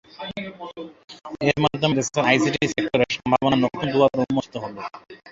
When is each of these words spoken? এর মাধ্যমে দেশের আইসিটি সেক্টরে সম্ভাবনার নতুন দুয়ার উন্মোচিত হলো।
এর 1.47 1.57
মাধ্যমে 1.63 1.93
দেশের 1.97 2.23
আইসিটি 2.29 2.59
সেক্টরে 2.73 3.05
সম্ভাবনার 3.15 3.61
নতুন 3.63 3.85
দুয়ার 3.93 4.11
উন্মোচিত 4.21 4.55
হলো। 4.63 4.79